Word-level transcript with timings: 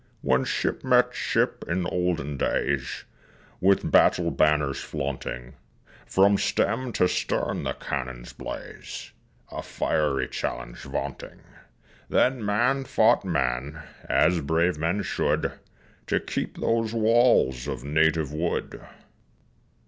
When 0.23 0.45
ship 0.45 0.83
met 0.83 1.13
ship 1.13 1.63
in 1.67 1.85
olden 1.85 2.35
days, 2.35 3.03
With 3.59 3.91
battle 3.91 4.31
banners 4.31 4.81
flaunting, 4.81 5.53
From 6.07 6.39
stem 6.39 6.91
to 6.93 7.07
stern 7.07 7.61
the 7.61 7.73
cannon's 7.75 8.33
blaze 8.33 9.11
A 9.51 9.61
fiery 9.61 10.27
challenge 10.27 10.79
vaunting 10.79 11.41
Then 12.09 12.43
man 12.43 12.85
fought 12.85 13.23
man, 13.23 13.83
as 14.09 14.41
brave 14.41 14.79
men 14.79 15.03
should, 15.03 15.51
To 16.07 16.19
keep 16.19 16.57
those 16.57 16.95
walls 16.95 17.67
of 17.67 17.83
native 17.83 18.33
wood. 18.33 18.81